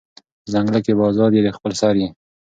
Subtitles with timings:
[0.43, 2.09] په ځنگله کی به آزاد یې د خپل سر یې